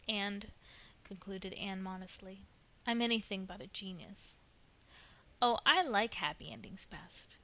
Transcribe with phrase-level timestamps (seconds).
[0.09, 0.51] And,"
[1.03, 2.41] concluded Anne modestly,
[2.87, 4.35] "I'm anything but a genius."
[5.39, 7.37] "Oh I like happy endings best.